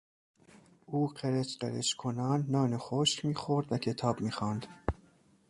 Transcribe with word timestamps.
او 0.85 1.07
قرچ 1.07 1.57
قرچ 1.57 1.95
کنان 1.95 2.45
نان 2.49 2.77
خشک 2.77 3.25
میخورد 3.25 3.71
و 3.73 3.77
کتاب 3.77 4.21
میخواند. 4.21 4.67